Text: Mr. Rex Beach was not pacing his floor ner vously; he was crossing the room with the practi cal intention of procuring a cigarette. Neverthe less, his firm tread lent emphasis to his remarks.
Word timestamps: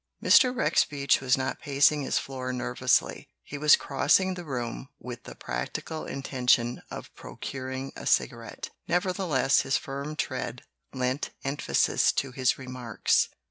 Mr. 0.19 0.51
Rex 0.55 0.83
Beach 0.83 1.21
was 1.21 1.37
not 1.37 1.59
pacing 1.61 2.01
his 2.01 2.17
floor 2.17 2.51
ner 2.51 2.73
vously; 2.73 3.27
he 3.43 3.59
was 3.59 3.75
crossing 3.75 4.33
the 4.33 4.43
room 4.43 4.89
with 4.97 5.25
the 5.25 5.35
practi 5.35 5.85
cal 5.85 6.05
intention 6.05 6.81
of 6.89 7.13
procuring 7.13 7.93
a 7.95 8.07
cigarette. 8.07 8.71
Neverthe 8.89 9.29
less, 9.29 9.59
his 9.61 9.77
firm 9.77 10.15
tread 10.15 10.63
lent 10.91 11.29
emphasis 11.43 12.11
to 12.13 12.31
his 12.31 12.57
remarks. 12.57 13.29